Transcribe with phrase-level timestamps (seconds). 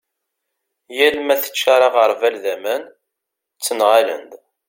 [0.97, 2.83] yal ma teččar aγerbal d aman
[3.55, 4.31] ttenγalen-d